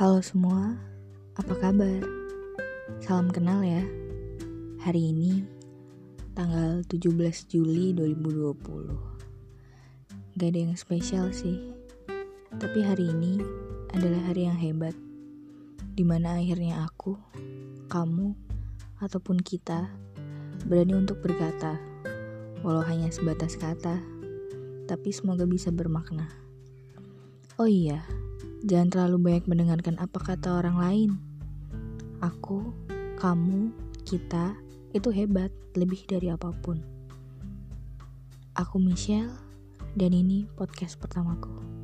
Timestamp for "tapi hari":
12.48-13.12